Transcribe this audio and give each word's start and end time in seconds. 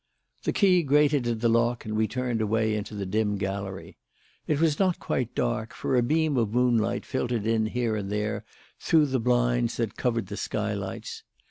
The 0.45 0.51
key 0.51 0.81
grated 0.81 1.27
in 1.27 1.37
the 1.37 1.47
lock 1.47 1.85
and 1.85 1.95
we 1.95 2.07
turned 2.07 2.41
away 2.41 2.73
into 2.73 2.95
the 2.95 3.05
dim 3.05 3.35
gallery. 3.37 3.97
It 4.47 4.59
was 4.59 4.79
not 4.79 4.97
quite 4.99 5.35
dark, 5.35 5.75
for 5.75 5.95
a 5.95 6.01
beam 6.01 6.37
of 6.37 6.55
moonlight 6.55 7.05
filtered 7.05 7.45
in 7.45 7.67
here 7.67 7.95
and 7.95 8.09
there 8.11 8.43
through 8.79 9.05
the 9.05 9.19
blinds 9.19 9.77
that 9.77 9.97
covered 9.97 10.25
the 10.25 10.37
sky 10.37 10.73
lights. 10.73 11.21